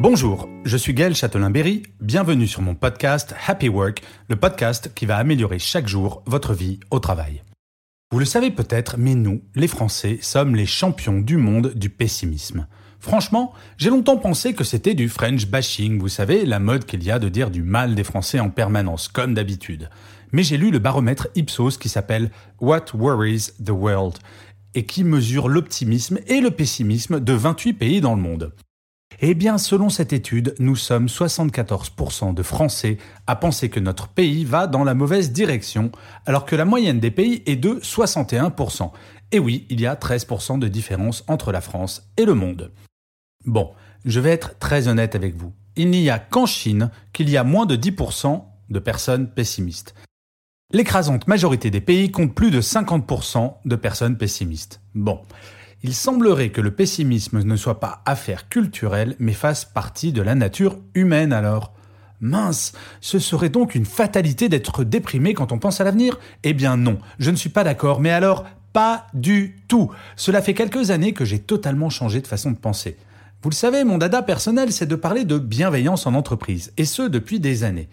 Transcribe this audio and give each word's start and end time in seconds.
Bonjour, 0.00 0.48
je 0.64 0.76
suis 0.76 0.94
Gaël 0.94 1.16
Châtelain-Berry, 1.16 1.82
bienvenue 2.00 2.46
sur 2.46 2.62
mon 2.62 2.76
podcast 2.76 3.34
Happy 3.48 3.68
Work, 3.68 4.00
le 4.28 4.36
podcast 4.36 4.92
qui 4.94 5.06
va 5.06 5.16
améliorer 5.16 5.58
chaque 5.58 5.88
jour 5.88 6.22
votre 6.24 6.54
vie 6.54 6.78
au 6.92 7.00
travail. 7.00 7.42
Vous 8.12 8.20
le 8.20 8.24
savez 8.24 8.52
peut-être, 8.52 8.94
mais 8.96 9.16
nous, 9.16 9.42
les 9.56 9.66
Français, 9.66 10.20
sommes 10.22 10.54
les 10.54 10.66
champions 10.66 11.18
du 11.18 11.36
monde 11.36 11.72
du 11.74 11.90
pessimisme. 11.90 12.68
Franchement, 13.00 13.52
j'ai 13.76 13.90
longtemps 13.90 14.18
pensé 14.18 14.54
que 14.54 14.62
c'était 14.62 14.94
du 14.94 15.08
French 15.08 15.48
bashing, 15.48 15.98
vous 15.98 16.08
savez, 16.08 16.46
la 16.46 16.60
mode 16.60 16.84
qu'il 16.84 17.02
y 17.02 17.10
a 17.10 17.18
de 17.18 17.28
dire 17.28 17.50
du 17.50 17.64
mal 17.64 17.96
des 17.96 18.04
Français 18.04 18.38
en 18.38 18.50
permanence, 18.50 19.08
comme 19.08 19.34
d'habitude. 19.34 19.90
Mais 20.30 20.44
j'ai 20.44 20.58
lu 20.58 20.70
le 20.70 20.78
baromètre 20.78 21.26
Ipsos 21.34 21.76
qui 21.76 21.88
s'appelle 21.88 22.30
What 22.60 22.94
Worries 22.94 23.50
the 23.64 23.70
World 23.70 24.18
et 24.76 24.86
qui 24.86 25.02
mesure 25.02 25.48
l'optimisme 25.48 26.20
et 26.28 26.40
le 26.40 26.52
pessimisme 26.52 27.18
de 27.18 27.32
28 27.32 27.72
pays 27.72 28.00
dans 28.00 28.14
le 28.14 28.22
monde. 28.22 28.52
Eh 29.20 29.34
bien, 29.34 29.58
selon 29.58 29.88
cette 29.88 30.12
étude, 30.12 30.54
nous 30.60 30.76
sommes 30.76 31.06
74% 31.06 32.34
de 32.34 32.42
Français 32.44 32.98
à 33.26 33.34
penser 33.34 33.68
que 33.68 33.80
notre 33.80 34.06
pays 34.06 34.44
va 34.44 34.68
dans 34.68 34.84
la 34.84 34.94
mauvaise 34.94 35.32
direction, 35.32 35.90
alors 36.24 36.44
que 36.44 36.54
la 36.54 36.64
moyenne 36.64 37.00
des 37.00 37.10
pays 37.10 37.42
est 37.46 37.56
de 37.56 37.80
61%. 37.80 38.92
Et 39.32 39.40
oui, 39.40 39.66
il 39.70 39.80
y 39.80 39.86
a 39.86 39.96
13% 39.96 40.60
de 40.60 40.68
différence 40.68 41.24
entre 41.26 41.50
la 41.50 41.60
France 41.60 42.08
et 42.16 42.24
le 42.24 42.34
monde. 42.34 42.70
Bon, 43.44 43.72
je 44.04 44.20
vais 44.20 44.30
être 44.30 44.56
très 44.60 44.86
honnête 44.86 45.16
avec 45.16 45.34
vous. 45.34 45.52
Il 45.74 45.90
n'y 45.90 46.10
a 46.10 46.20
qu'en 46.20 46.46
Chine 46.46 46.90
qu'il 47.12 47.28
y 47.28 47.36
a 47.36 47.42
moins 47.42 47.66
de 47.66 47.76
10% 47.76 48.44
de 48.70 48.78
personnes 48.78 49.28
pessimistes. 49.28 49.94
L'écrasante 50.72 51.26
majorité 51.26 51.70
des 51.70 51.80
pays 51.80 52.12
compte 52.12 52.34
plus 52.34 52.50
de 52.52 52.60
50% 52.60 53.54
de 53.64 53.76
personnes 53.76 54.16
pessimistes. 54.16 54.80
Bon, 54.94 55.22
il 55.82 55.94
semblerait 55.94 56.50
que 56.50 56.60
le 56.60 56.70
pessimisme 56.70 57.42
ne 57.42 57.56
soit 57.56 57.80
pas 57.80 58.02
affaire 58.04 58.48
culturelle, 58.48 59.14
mais 59.18 59.32
fasse 59.32 59.64
partie 59.64 60.12
de 60.12 60.22
la 60.22 60.34
nature 60.34 60.78
humaine 60.94 61.32
alors. 61.32 61.72
Mince, 62.20 62.72
ce 63.00 63.18
serait 63.18 63.48
donc 63.48 63.74
une 63.74 63.84
fatalité 63.84 64.48
d'être 64.48 64.82
déprimé 64.82 65.34
quand 65.34 65.52
on 65.52 65.58
pense 65.58 65.80
à 65.80 65.84
l'avenir? 65.84 66.18
Eh 66.42 66.52
bien 66.52 66.76
non, 66.76 66.98
je 67.18 67.30
ne 67.30 67.36
suis 67.36 67.50
pas 67.50 67.62
d'accord, 67.62 68.00
mais 68.00 68.10
alors 68.10 68.44
pas 68.72 69.06
du 69.14 69.56
tout. 69.68 69.90
Cela 70.16 70.42
fait 70.42 70.54
quelques 70.54 70.90
années 70.90 71.12
que 71.12 71.24
j'ai 71.24 71.38
totalement 71.38 71.90
changé 71.90 72.20
de 72.20 72.26
façon 72.26 72.50
de 72.50 72.58
penser. 72.58 72.96
Vous 73.42 73.50
le 73.50 73.54
savez, 73.54 73.84
mon 73.84 73.98
dada 73.98 74.22
personnel, 74.22 74.72
c'est 74.72 74.86
de 74.86 74.96
parler 74.96 75.24
de 75.24 75.38
bienveillance 75.38 76.06
en 76.06 76.14
entreprise, 76.14 76.72
et 76.76 76.84
ce 76.84 77.02
depuis 77.02 77.38
des 77.38 77.62
années. 77.62 77.88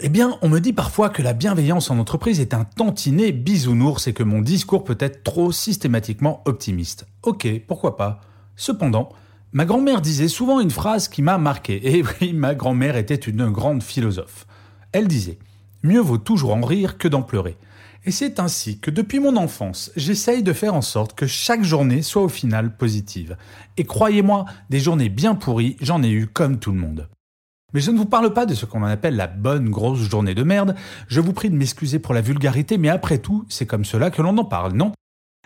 Eh 0.00 0.10
bien, 0.10 0.36
on 0.42 0.50
me 0.50 0.58
dit 0.58 0.74
parfois 0.74 1.08
que 1.08 1.22
la 1.22 1.32
bienveillance 1.32 1.90
en 1.90 1.98
entreprise 1.98 2.38
est 2.40 2.52
un 2.52 2.64
tantinet 2.64 3.32
bisounours 3.32 4.06
et 4.06 4.12
que 4.12 4.22
mon 4.22 4.42
discours 4.42 4.84
peut 4.84 4.98
être 5.00 5.24
trop 5.24 5.52
systématiquement 5.52 6.42
optimiste. 6.44 7.06
Ok, 7.22 7.48
pourquoi 7.66 7.96
pas. 7.96 8.20
Cependant, 8.56 9.08
ma 9.52 9.64
grand-mère 9.64 10.02
disait 10.02 10.28
souvent 10.28 10.60
une 10.60 10.70
phrase 10.70 11.08
qui 11.08 11.22
m'a 11.22 11.38
marqué. 11.38 11.80
Et 11.96 12.04
oui, 12.20 12.34
ma 12.34 12.54
grand-mère 12.54 12.96
était 12.96 13.14
une 13.14 13.48
grande 13.48 13.82
philosophe. 13.82 14.46
Elle 14.92 15.08
disait 15.08 15.38
Mieux 15.82 16.00
vaut 16.00 16.18
toujours 16.18 16.54
en 16.54 16.60
rire 16.60 16.98
que 16.98 17.08
d'en 17.08 17.22
pleurer. 17.22 17.56
Et 18.04 18.10
c'est 18.10 18.38
ainsi 18.38 18.78
que 18.78 18.90
depuis 18.90 19.18
mon 19.18 19.36
enfance, 19.36 19.90
j'essaye 19.96 20.42
de 20.42 20.52
faire 20.52 20.74
en 20.74 20.82
sorte 20.82 21.14
que 21.14 21.26
chaque 21.26 21.64
journée 21.64 22.02
soit 22.02 22.22
au 22.22 22.28
final 22.28 22.76
positive. 22.76 23.36
Et 23.78 23.84
croyez-moi, 23.84 24.44
des 24.68 24.78
journées 24.78 25.08
bien 25.08 25.34
pourries, 25.34 25.76
j'en 25.80 26.02
ai 26.02 26.10
eu 26.10 26.26
comme 26.26 26.58
tout 26.58 26.72
le 26.72 26.78
monde. 26.78 27.08
Mais 27.72 27.80
je 27.80 27.90
ne 27.90 27.98
vous 27.98 28.06
parle 28.06 28.32
pas 28.32 28.46
de 28.46 28.54
ce 28.54 28.64
qu'on 28.64 28.84
appelle 28.84 29.16
la 29.16 29.26
bonne 29.26 29.68
grosse 29.70 29.98
journée 29.98 30.34
de 30.34 30.44
merde. 30.44 30.76
Je 31.08 31.20
vous 31.20 31.32
prie 31.32 31.50
de 31.50 31.56
m'excuser 31.56 31.98
pour 31.98 32.14
la 32.14 32.20
vulgarité, 32.20 32.78
mais 32.78 32.88
après 32.88 33.18
tout, 33.18 33.44
c'est 33.48 33.66
comme 33.66 33.84
cela 33.84 34.10
que 34.10 34.22
l'on 34.22 34.38
en 34.38 34.44
parle, 34.44 34.72
non? 34.72 34.92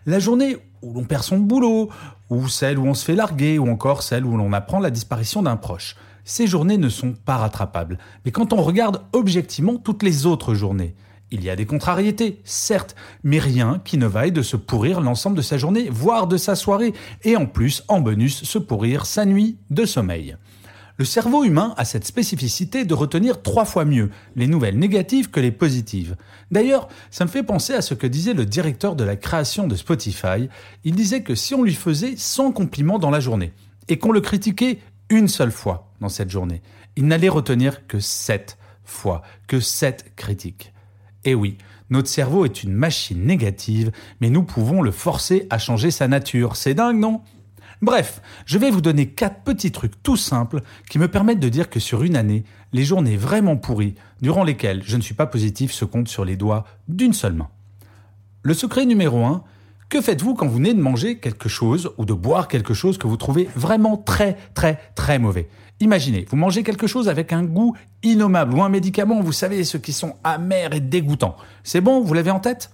La 0.06 0.18
journée 0.18 0.56
où 0.82 0.92
l'on 0.92 1.04
perd 1.04 1.22
son 1.22 1.38
boulot, 1.38 1.90
ou 2.28 2.46
celle 2.48 2.78
où 2.78 2.86
on 2.86 2.94
se 2.94 3.04
fait 3.04 3.14
larguer, 3.14 3.58
ou 3.58 3.68
encore 3.68 4.02
celle 4.02 4.26
où 4.26 4.36
l'on 4.36 4.52
apprend 4.52 4.80
la 4.80 4.90
disparition 4.90 5.42
d'un 5.42 5.56
proche. 5.56 5.96
Ces 6.24 6.46
journées 6.46 6.78
ne 6.78 6.88
sont 6.88 7.14
pas 7.14 7.38
rattrapables. 7.38 7.98
Mais 8.24 8.30
quand 8.30 8.52
on 8.52 8.62
regarde 8.62 9.02
objectivement 9.12 9.76
toutes 9.76 10.02
les 10.02 10.26
autres 10.26 10.54
journées, 10.54 10.94
il 11.30 11.42
y 11.42 11.50
a 11.50 11.56
des 11.56 11.66
contrariétés, 11.66 12.40
certes, 12.44 12.96
mais 13.22 13.38
rien 13.38 13.80
qui 13.84 13.98
ne 13.98 14.06
vaille 14.06 14.32
de 14.32 14.42
se 14.42 14.56
pourrir 14.56 15.00
l'ensemble 15.00 15.36
de 15.36 15.42
sa 15.42 15.58
journée, 15.58 15.88
voire 15.90 16.26
de 16.26 16.36
sa 16.36 16.54
soirée, 16.54 16.92
et 17.24 17.36
en 17.36 17.46
plus, 17.46 17.82
en 17.88 18.00
bonus, 18.00 18.44
se 18.44 18.58
pourrir 18.58 19.06
sa 19.06 19.24
nuit 19.24 19.58
de 19.70 19.84
sommeil. 19.84 20.36
Le 21.00 21.06
cerveau 21.06 21.44
humain 21.44 21.72
a 21.78 21.86
cette 21.86 22.04
spécificité 22.04 22.84
de 22.84 22.92
retenir 22.92 23.40
trois 23.40 23.64
fois 23.64 23.86
mieux 23.86 24.10
les 24.36 24.46
nouvelles 24.46 24.78
négatives 24.78 25.30
que 25.30 25.40
les 25.40 25.50
positives. 25.50 26.14
D'ailleurs, 26.50 26.88
ça 27.10 27.24
me 27.24 27.30
fait 27.30 27.42
penser 27.42 27.72
à 27.72 27.80
ce 27.80 27.94
que 27.94 28.06
disait 28.06 28.34
le 28.34 28.44
directeur 28.44 28.96
de 28.96 29.04
la 29.04 29.16
création 29.16 29.66
de 29.66 29.76
Spotify. 29.76 30.50
Il 30.84 30.94
disait 30.94 31.22
que 31.22 31.34
si 31.34 31.54
on 31.54 31.62
lui 31.62 31.72
faisait 31.72 32.16
100 32.18 32.52
compliments 32.52 32.98
dans 32.98 33.08
la 33.08 33.18
journée 33.18 33.54
et 33.88 33.96
qu'on 33.96 34.12
le 34.12 34.20
critiquait 34.20 34.78
une 35.08 35.26
seule 35.26 35.52
fois 35.52 35.90
dans 36.02 36.10
cette 36.10 36.28
journée, 36.28 36.60
il 36.96 37.06
n'allait 37.06 37.30
retenir 37.30 37.86
que 37.86 37.98
7 37.98 38.58
fois, 38.84 39.22
que 39.46 39.58
7 39.58 40.12
critiques. 40.16 40.74
Et 41.24 41.34
oui, 41.34 41.56
notre 41.88 42.08
cerveau 42.08 42.44
est 42.44 42.62
une 42.62 42.74
machine 42.74 43.24
négative, 43.24 43.90
mais 44.20 44.28
nous 44.28 44.42
pouvons 44.42 44.82
le 44.82 44.90
forcer 44.90 45.46
à 45.48 45.56
changer 45.56 45.90
sa 45.92 46.08
nature. 46.08 46.56
C'est 46.56 46.74
dingue, 46.74 46.98
non? 46.98 47.22
Bref, 47.82 48.20
je 48.44 48.58
vais 48.58 48.70
vous 48.70 48.82
donner 48.82 49.06
quatre 49.06 49.42
petits 49.42 49.72
trucs 49.72 50.02
tout 50.02 50.16
simples 50.16 50.60
qui 50.90 50.98
me 50.98 51.08
permettent 51.08 51.40
de 51.40 51.48
dire 51.48 51.70
que 51.70 51.80
sur 51.80 52.02
une 52.02 52.16
année, 52.16 52.44
les 52.74 52.84
journées 52.84 53.16
vraiment 53.16 53.56
pourries, 53.56 53.94
durant 54.20 54.44
lesquelles 54.44 54.82
je 54.84 54.98
ne 54.98 55.02
suis 55.02 55.14
pas 55.14 55.26
positif, 55.26 55.72
se 55.72 55.86
comptent 55.86 56.08
sur 56.08 56.26
les 56.26 56.36
doigts 56.36 56.66
d'une 56.88 57.14
seule 57.14 57.32
main. 57.32 57.48
Le 58.42 58.52
secret 58.52 58.84
numéro 58.84 59.24
1, 59.24 59.42
que 59.88 60.02
faites-vous 60.02 60.34
quand 60.34 60.46
vous 60.46 60.56
venez 60.56 60.74
de 60.74 60.80
manger 60.80 61.18
quelque 61.18 61.48
chose 61.48 61.90
ou 61.96 62.04
de 62.04 62.12
boire 62.12 62.48
quelque 62.48 62.74
chose 62.74 62.98
que 62.98 63.06
vous 63.06 63.16
trouvez 63.16 63.48
vraiment 63.56 63.96
très 63.96 64.36
très 64.54 64.78
très 64.94 65.18
mauvais? 65.18 65.48
Imaginez, 65.80 66.26
vous 66.28 66.36
mangez 66.36 66.62
quelque 66.62 66.86
chose 66.86 67.08
avec 67.08 67.32
un 67.32 67.42
goût 67.42 67.74
innommable 68.02 68.54
ou 68.54 68.62
un 68.62 68.68
médicament, 68.68 69.22
vous 69.22 69.32
savez, 69.32 69.64
ceux 69.64 69.78
qui 69.78 69.94
sont 69.94 70.16
amers 70.22 70.74
et 70.74 70.80
dégoûtants. 70.80 71.36
C'est 71.64 71.80
bon, 71.80 72.02
vous 72.02 72.12
l'avez 72.12 72.30
en 72.30 72.40
tête? 72.40 72.70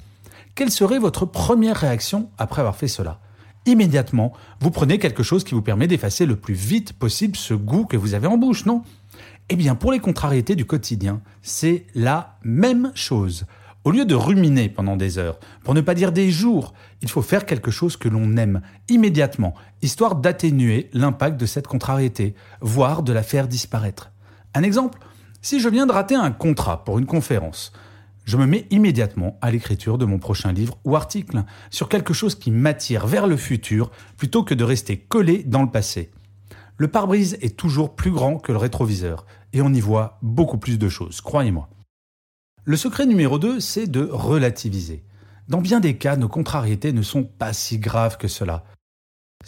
Quelle 0.57 0.73
serait 0.73 0.99
votre 0.99 1.27
première 1.27 1.77
réaction 1.77 2.29
après 2.39 2.61
avoir 2.61 2.75
fait 2.75 2.89
cela? 2.89 3.21
Immédiatement, 3.67 4.33
vous 4.61 4.71
prenez 4.71 4.99
quelque 4.99 5.23
chose 5.23 5.45
qui 5.45 5.55
vous 5.55 5.63
permet 5.63 5.87
d'effacer 5.87 6.25
le 6.25 6.37
plus 6.37 6.55
vite 6.55 6.93
possible 6.93 7.37
ce 7.37 7.55
goût 7.55 7.85
que 7.85 7.97
vous 7.97 8.15
avez 8.15 8.27
en 8.27 8.39
bouche, 8.39 8.65
non? 8.65 8.83
Eh 9.49 9.57
bien, 9.57 9.75
pour 9.75 9.93
les 9.93 10.01
contrariétés 10.01 10.57
du 10.57 10.65
quotidien, 10.65 11.21
c'est 11.43 11.87
la 11.95 12.39
même 12.43 12.91
chose. 12.95 13.45
Au 13.85 13.93
lieu 13.93 14.05
de 14.05 14.17
ruminer 14.17 14.69
pendant 14.69 14.97
des 14.97 15.19
heures, 15.19 15.39
pour 15.63 15.73
ne 15.73 15.81
pas 15.81 15.95
dire 15.95 16.11
des 16.11 16.33
jours, 16.33 16.75
il 17.03 17.09
faut 17.09 17.23
faire 17.23 17.47
quelque 17.47 17.71
chose 17.71 17.97
que 17.97 18.09
l'on 18.09 18.37
aime 18.37 18.61
immédiatement, 18.89 19.55
histoire 19.83 20.17
d'atténuer 20.17 20.91
l'impact 20.93 21.39
de 21.39 21.47
cette 21.47 21.69
contrariété, 21.69 22.35
voire 22.61 23.05
de 23.05 23.13
la 23.13 23.23
faire 23.23 23.47
disparaître. 23.47 24.11
Un 24.55 24.65
exemple 24.65 24.99
Si 25.43 25.61
je 25.61 25.69
viens 25.69 25.87
de 25.87 25.93
rater 25.93 26.17
un 26.17 26.33
contrat 26.33 26.85
pour 26.85 26.99
une 26.99 27.07
conférence, 27.07 27.73
je 28.27 28.37
me 28.37 28.45
mets 28.45 28.67
immédiatement 28.71 29.39
à 29.41 29.51
l'écriture 29.51 29.97
de 29.97 30.05
mon 30.05 30.19
prochain 30.19 30.53
livre 30.53 30.77
ou 30.85 30.97
article, 30.97 31.45
sur 31.71 31.89
quelque 31.89 32.13
chose 32.13 32.35
qui 32.35 32.51
m'attire 32.51 33.07
vers 33.07 33.27
le 33.27 33.37
futur 33.37 33.91
plutôt 34.17 34.43
que 34.43 34.53
de 34.53 34.65
rester 34.65 34.99
collé 34.99 35.45
dans 35.45 35.63
le 35.63 35.71
passé. 35.71 36.11
Le 36.77 36.89
pare-brise 36.89 37.39
est 37.41 37.57
toujours 37.57 37.95
plus 37.95 38.11
grand 38.11 38.39
que 38.39 38.53
le 38.53 38.59
rétroviseur, 38.59 39.25
et 39.53 39.63
on 39.63 39.73
y 39.73 39.81
voit 39.81 40.19
beaucoup 40.23 40.59
plus 40.59 40.79
de 40.79 40.89
choses, 40.89 41.21
croyez-moi. 41.21 41.71
Le 42.65 42.77
secret 42.77 43.07
numéro 43.07 43.39
2, 43.39 43.61
c'est 43.61 43.87
de 43.87 44.09
relativiser. 44.11 45.05
Dans 45.49 45.61
bien 45.61 45.79
des 45.79 45.97
cas, 45.97 46.17
nos 46.17 46.29
contrariétés 46.29 46.93
ne 46.93 47.03
sont 47.03 47.23
pas 47.23 47.53
si 47.53 47.79
graves 47.79 48.19
que 48.19 48.27
cela. 48.27 48.65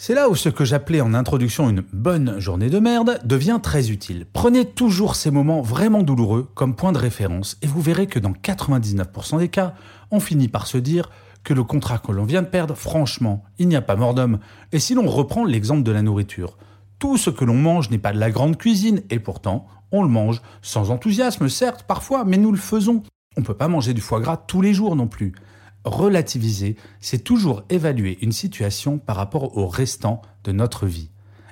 C'est 0.01 0.15
là 0.15 0.29
où 0.29 0.35
ce 0.35 0.47
que 0.47 0.63
j'appelais 0.63 1.01
en 1.01 1.13
introduction 1.13 1.69
une 1.69 1.83
bonne 1.91 2.39
journée 2.39 2.69
de 2.69 2.79
merde 2.79 3.19
devient 3.25 3.59
très 3.61 3.91
utile. 3.91 4.25
Prenez 4.31 4.63
toujours 4.63 5.13
ces 5.13 5.29
moments 5.29 5.61
vraiment 5.61 6.03
douloureux 6.03 6.49
comme 6.55 6.73
point 6.73 6.93
de 6.93 6.97
référence 6.97 7.57
et 7.61 7.67
vous 7.67 7.81
verrez 7.81 8.07
que 8.07 8.17
dans 8.17 8.31
99% 8.31 9.39
des 9.39 9.49
cas, 9.49 9.73
on 10.09 10.21
finit 10.21 10.47
par 10.47 10.67
se 10.67 10.77
dire 10.77 11.09
que 11.43 11.53
le 11.53 11.65
contrat 11.65 11.97
que 11.97 12.13
l'on 12.13 12.23
vient 12.23 12.43
de 12.43 12.47
perdre, 12.47 12.75
franchement, 12.75 13.43
il 13.57 13.67
n'y 13.67 13.75
a 13.75 13.81
pas 13.81 13.97
mort 13.97 14.13
d'homme. 14.13 14.39
Et 14.71 14.79
si 14.79 14.93
l'on 14.93 15.05
reprend 15.05 15.43
l'exemple 15.43 15.83
de 15.83 15.91
la 15.91 16.01
nourriture, 16.01 16.57
tout 16.97 17.17
ce 17.17 17.29
que 17.29 17.43
l'on 17.43 17.55
mange 17.55 17.89
n'est 17.89 17.97
pas 17.97 18.13
de 18.13 18.19
la 18.19 18.31
grande 18.31 18.55
cuisine 18.55 19.01
et 19.09 19.19
pourtant, 19.19 19.67
on 19.91 20.01
le 20.01 20.07
mange 20.07 20.41
sans 20.61 20.91
enthousiasme, 20.91 21.49
certes, 21.49 21.83
parfois, 21.83 22.23
mais 22.23 22.37
nous 22.37 22.53
le 22.53 22.57
faisons. 22.57 23.03
on 23.35 23.41
ne 23.41 23.45
peut 23.45 23.53
pas 23.53 23.67
manger 23.67 23.93
du 23.93 23.99
foie 23.99 24.21
gras 24.21 24.37
tous 24.37 24.61
les 24.61 24.73
jours 24.73 24.95
non 24.95 25.07
plus. 25.07 25.33
Relativiser, 25.85 26.75
c'est 26.99 27.23
toujours 27.23 27.63
évaluer 27.69 28.17
une 28.21 28.31
situation 28.31 28.97
par 28.97 29.15
rapport 29.15 29.57
au 29.57 29.67
restant 29.67 30.21
de 30.43 30.51
notre 30.51 30.85
vie. 30.85 31.09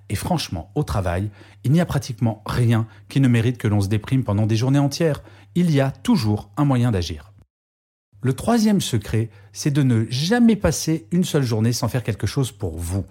Et 0.10 0.16
franchement, 0.16 0.72
au 0.76 0.84
travail, 0.84 1.30
il 1.64 1.72
n'y 1.72 1.82
a 1.82 1.86
pratiquement 1.86 2.42
rien 2.46 2.88
qui 3.10 3.20
ne 3.20 3.28
mérite 3.28 3.58
que 3.58 3.68
l'on 3.68 3.82
se 3.82 3.88
déprime 3.88 4.24
pendant 4.24 4.46
des 4.46 4.56
journées 4.56 4.80
entières. 4.80 5.24
Il 5.56 5.72
y 5.72 5.82
a 5.82 5.92
toujours 5.92 6.50
un 6.58 6.66
moyen 6.66 6.92
d'agir. 6.92 7.34
Le 8.22 8.34
troisième 8.34 8.82
secret, 8.82 9.30
c'est 9.54 9.72
de 9.72 9.84
ne 9.84 10.06
jamais 10.10 10.56
passer 10.56 11.08
une 11.12 11.24
seule 11.24 11.44
journée 11.44 11.74
sans 11.74 11.88
faire 11.88 12.04
quelque 12.04 12.28
chose 12.28 12.52
pour 12.52 12.78
vous. 12.78 13.06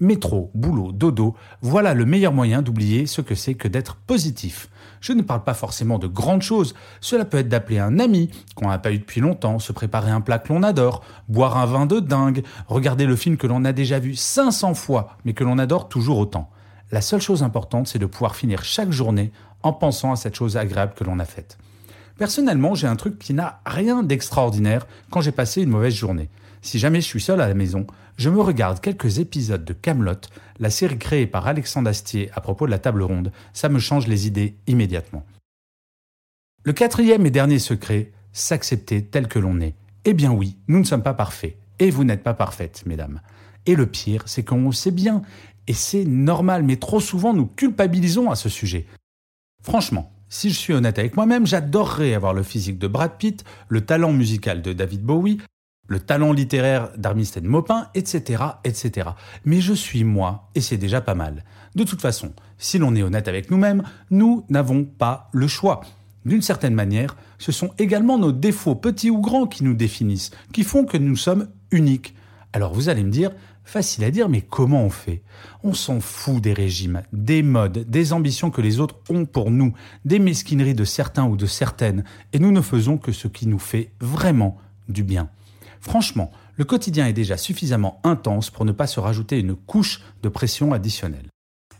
Métro, 0.00 0.50
boulot, 0.54 0.92
dodo, 0.92 1.34
voilà 1.60 1.94
le 1.94 2.04
meilleur 2.04 2.32
moyen 2.32 2.62
d'oublier 2.62 3.06
ce 3.06 3.20
que 3.20 3.34
c'est 3.34 3.54
que 3.54 3.66
d'être 3.66 3.96
positif. 3.96 4.68
Je 5.00 5.12
ne 5.12 5.22
parle 5.22 5.44
pas 5.44 5.54
forcément 5.54 5.98
de 5.98 6.06
grandes 6.06 6.42
choses, 6.42 6.74
cela 7.00 7.24
peut 7.24 7.38
être 7.38 7.48
d'appeler 7.48 7.78
un 7.78 7.98
ami 7.98 8.30
qu'on 8.54 8.68
n'a 8.68 8.78
pas 8.78 8.92
eu 8.92 8.98
depuis 8.98 9.20
longtemps, 9.20 9.58
se 9.58 9.72
préparer 9.72 10.10
un 10.10 10.20
plat 10.20 10.38
que 10.38 10.52
l'on 10.52 10.62
adore, 10.62 11.02
boire 11.28 11.56
un 11.56 11.66
vin 11.66 11.86
de 11.86 12.00
dingue, 12.00 12.44
regarder 12.66 13.06
le 13.06 13.16
film 13.16 13.36
que 13.36 13.46
l'on 13.46 13.64
a 13.64 13.72
déjà 13.72 13.98
vu 13.98 14.14
500 14.14 14.74
fois 14.74 15.16
mais 15.24 15.32
que 15.32 15.44
l'on 15.44 15.58
adore 15.58 15.88
toujours 15.88 16.18
autant. 16.18 16.50
La 16.90 17.00
seule 17.00 17.20
chose 17.20 17.42
importante, 17.42 17.86
c'est 17.86 17.98
de 17.98 18.06
pouvoir 18.06 18.34
finir 18.34 18.64
chaque 18.64 18.92
journée 18.92 19.32
en 19.62 19.72
pensant 19.72 20.12
à 20.12 20.16
cette 20.16 20.36
chose 20.36 20.56
agréable 20.56 20.94
que 20.94 21.04
l'on 21.04 21.18
a 21.18 21.24
faite. 21.24 21.58
Personnellement, 22.16 22.74
j'ai 22.74 22.86
un 22.86 22.96
truc 22.96 23.18
qui 23.18 23.34
n'a 23.34 23.60
rien 23.66 24.02
d'extraordinaire 24.02 24.86
quand 25.10 25.20
j'ai 25.20 25.32
passé 25.32 25.62
une 25.62 25.70
mauvaise 25.70 25.94
journée. 25.94 26.30
Si 26.62 26.78
jamais 26.78 27.00
je 27.00 27.06
suis 27.06 27.20
seul 27.20 27.40
à 27.40 27.48
la 27.48 27.54
maison, 27.54 27.86
je 28.16 28.30
me 28.30 28.40
regarde 28.40 28.80
quelques 28.80 29.18
épisodes 29.18 29.64
de 29.64 29.72
Camelot, 29.72 30.20
la 30.58 30.70
série 30.70 30.98
créée 30.98 31.26
par 31.26 31.46
Alexandre 31.46 31.88
Astier 31.88 32.30
à 32.34 32.40
propos 32.40 32.66
de 32.66 32.70
la 32.70 32.78
table 32.78 33.02
ronde. 33.02 33.32
Ça 33.52 33.68
me 33.68 33.78
change 33.78 34.06
les 34.06 34.26
idées 34.26 34.56
immédiatement. 34.66 35.24
Le 36.64 36.72
quatrième 36.72 37.24
et 37.26 37.30
dernier 37.30 37.58
secret, 37.58 38.12
s'accepter 38.32 39.04
tel 39.04 39.28
que 39.28 39.38
l'on 39.38 39.60
est. 39.60 39.74
Eh 40.04 40.14
bien 40.14 40.32
oui, 40.32 40.56
nous 40.68 40.78
ne 40.78 40.84
sommes 40.84 41.02
pas 41.02 41.14
parfaits. 41.14 41.56
Et 41.78 41.90
vous 41.90 42.04
n'êtes 42.04 42.22
pas 42.22 42.34
parfaites, 42.34 42.84
mesdames. 42.86 43.20
Et 43.66 43.76
le 43.76 43.86
pire, 43.86 44.22
c'est 44.26 44.44
qu'on 44.44 44.66
le 44.66 44.72
sait 44.72 44.90
bien. 44.90 45.22
Et 45.66 45.74
c'est 45.74 46.04
normal, 46.04 46.62
mais 46.64 46.76
trop 46.76 47.00
souvent 47.00 47.34
nous 47.34 47.46
culpabilisons 47.46 48.30
à 48.30 48.36
ce 48.36 48.48
sujet. 48.48 48.86
Franchement, 49.62 50.10
si 50.28 50.50
je 50.50 50.58
suis 50.58 50.72
honnête 50.72 50.98
avec 50.98 51.16
moi-même, 51.16 51.46
j'adorerais 51.46 52.14
avoir 52.14 52.34
le 52.34 52.42
physique 52.42 52.78
de 52.78 52.86
Brad 52.86 53.16
Pitt, 53.18 53.44
le 53.68 53.80
talent 53.82 54.12
musical 54.12 54.62
de 54.62 54.72
David 54.72 55.02
Bowie, 55.02 55.38
le 55.88 55.98
talent 55.98 56.32
littéraire 56.32 56.90
d'Armistead 56.96 57.44
Maupin, 57.44 57.88
etc., 57.94 58.44
etc. 58.62 59.10
Mais 59.44 59.60
je 59.60 59.72
suis 59.72 60.04
moi, 60.04 60.48
et 60.54 60.60
c'est 60.60 60.76
déjà 60.76 61.00
pas 61.00 61.14
mal. 61.14 61.44
De 61.74 61.82
toute 61.84 62.00
façon, 62.00 62.32
si 62.58 62.78
l'on 62.78 62.94
est 62.94 63.02
honnête 63.02 63.26
avec 63.26 63.50
nous-mêmes, 63.50 63.82
nous 64.10 64.44
n'avons 64.48 64.84
pas 64.84 65.28
le 65.32 65.48
choix. 65.48 65.80
D'une 66.24 66.42
certaine 66.42 66.74
manière, 66.74 67.16
ce 67.38 67.52
sont 67.52 67.70
également 67.78 68.18
nos 68.18 68.32
défauts, 68.32 68.74
petits 68.74 69.10
ou 69.10 69.20
grands, 69.20 69.46
qui 69.46 69.64
nous 69.64 69.74
définissent, 69.74 70.30
qui 70.52 70.62
font 70.62 70.84
que 70.84 70.98
nous 70.98 71.16
sommes 71.16 71.48
uniques. 71.70 72.14
Alors 72.52 72.74
vous 72.74 72.88
allez 72.88 73.02
me 73.02 73.10
dire, 73.10 73.30
facile 73.64 74.04
à 74.04 74.10
dire, 74.10 74.28
mais 74.28 74.42
comment 74.42 74.82
on 74.82 74.90
fait? 74.90 75.22
On 75.62 75.72
s'en 75.72 76.00
fout 76.00 76.42
des 76.42 76.52
régimes, 76.52 77.02
des 77.12 77.42
modes, 77.42 77.84
des 77.88 78.12
ambitions 78.12 78.50
que 78.50 78.60
les 78.60 78.80
autres 78.80 78.96
ont 79.08 79.24
pour 79.24 79.50
nous, 79.50 79.72
des 80.04 80.18
mesquineries 80.18 80.74
de 80.74 80.84
certains 80.84 81.26
ou 81.26 81.36
de 81.36 81.46
certaines, 81.46 82.04
et 82.32 82.38
nous 82.38 82.52
ne 82.52 82.60
faisons 82.60 82.98
que 82.98 83.12
ce 83.12 83.28
qui 83.28 83.46
nous 83.46 83.58
fait 83.58 83.92
vraiment 84.00 84.58
du 84.88 85.02
bien. 85.02 85.28
Franchement, 85.80 86.30
le 86.56 86.64
quotidien 86.64 87.06
est 87.06 87.12
déjà 87.12 87.36
suffisamment 87.36 88.00
intense 88.04 88.50
pour 88.50 88.64
ne 88.64 88.72
pas 88.72 88.86
se 88.86 89.00
rajouter 89.00 89.38
une 89.38 89.54
couche 89.54 90.02
de 90.22 90.28
pression 90.28 90.72
additionnelle. 90.72 91.28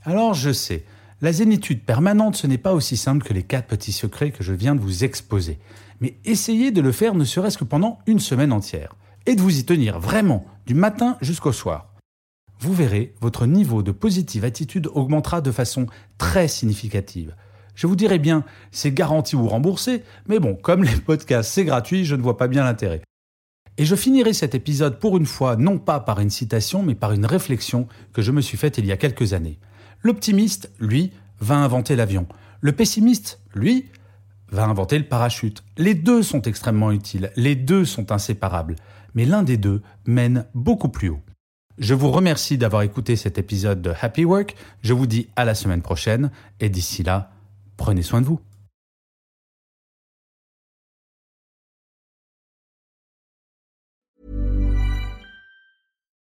Alors 0.04 0.34
je 0.34 0.52
sais, 0.52 0.84
la 1.20 1.32
zénitude 1.32 1.82
permanente, 1.82 2.36
ce 2.36 2.46
n'est 2.46 2.58
pas 2.58 2.74
aussi 2.74 2.96
simple 2.96 3.26
que 3.26 3.34
les 3.34 3.42
quatre 3.42 3.66
petits 3.66 3.92
secrets 3.92 4.30
que 4.30 4.44
je 4.44 4.52
viens 4.52 4.76
de 4.76 4.80
vous 4.80 5.02
exposer. 5.04 5.58
Mais 6.00 6.16
essayez 6.24 6.70
de 6.70 6.80
le 6.80 6.92
faire 6.92 7.14
ne 7.14 7.24
serait-ce 7.24 7.58
que 7.58 7.64
pendant 7.64 7.98
une 8.06 8.20
semaine 8.20 8.52
entière. 8.52 8.94
Et 9.26 9.34
de 9.34 9.42
vous 9.42 9.58
y 9.58 9.64
tenir 9.64 9.98
vraiment, 9.98 10.46
du 10.66 10.74
matin 10.74 11.18
jusqu'au 11.20 11.52
soir. 11.52 11.92
Vous 12.60 12.72
verrez, 12.72 13.14
votre 13.20 13.46
niveau 13.46 13.82
de 13.82 13.92
positive 13.92 14.44
attitude 14.44 14.88
augmentera 14.94 15.40
de 15.40 15.50
façon 15.50 15.86
très 16.18 16.48
significative. 16.48 17.34
Je 17.74 17.86
vous 17.86 17.96
dirais 17.96 18.18
bien, 18.18 18.44
c'est 18.72 18.92
garanti 18.92 19.36
ou 19.36 19.46
remboursé, 19.46 20.02
mais 20.26 20.40
bon, 20.40 20.54
comme 20.54 20.82
les 20.82 20.96
podcasts 20.96 21.52
c'est 21.52 21.64
gratuit, 21.64 22.04
je 22.04 22.16
ne 22.16 22.22
vois 22.22 22.36
pas 22.36 22.48
bien 22.48 22.64
l'intérêt. 22.64 23.02
Et 23.80 23.84
je 23.84 23.94
finirai 23.94 24.32
cet 24.32 24.56
épisode 24.56 24.98
pour 24.98 25.16
une 25.16 25.24
fois 25.24 25.56
non 25.56 25.78
pas 25.78 26.00
par 26.00 26.18
une 26.18 26.30
citation, 26.30 26.82
mais 26.82 26.96
par 26.96 27.12
une 27.12 27.24
réflexion 27.24 27.86
que 28.12 28.22
je 28.22 28.32
me 28.32 28.40
suis 28.40 28.58
faite 28.58 28.76
il 28.76 28.86
y 28.86 28.92
a 28.92 28.96
quelques 28.96 29.34
années. 29.34 29.60
L'optimiste, 30.02 30.72
lui, 30.80 31.12
va 31.40 31.56
inventer 31.56 31.94
l'avion. 31.94 32.26
Le 32.60 32.72
pessimiste, 32.72 33.40
lui, 33.54 33.86
va 34.50 34.64
inventer 34.64 34.98
le 34.98 35.06
parachute. 35.06 35.62
Les 35.76 35.94
deux 35.94 36.24
sont 36.24 36.42
extrêmement 36.42 36.90
utiles, 36.90 37.30
les 37.36 37.54
deux 37.54 37.84
sont 37.84 38.10
inséparables, 38.10 38.74
mais 39.14 39.24
l'un 39.24 39.44
des 39.44 39.56
deux 39.56 39.80
mène 40.06 40.44
beaucoup 40.54 40.88
plus 40.88 41.10
haut. 41.10 41.22
Je 41.78 41.94
vous 41.94 42.10
remercie 42.10 42.58
d'avoir 42.58 42.82
écouté 42.82 43.14
cet 43.14 43.38
épisode 43.38 43.80
de 43.80 43.92
Happy 44.00 44.24
Work, 44.24 44.56
je 44.82 44.92
vous 44.92 45.06
dis 45.06 45.28
à 45.36 45.44
la 45.44 45.54
semaine 45.54 45.82
prochaine, 45.82 46.32
et 46.58 46.68
d'ici 46.68 47.04
là, 47.04 47.30
prenez 47.76 48.02
soin 48.02 48.20
de 48.20 48.26
vous. 48.26 48.40